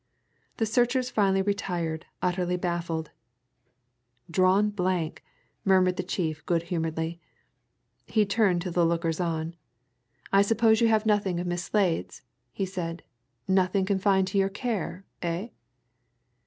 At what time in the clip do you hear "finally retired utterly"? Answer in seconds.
1.11-2.57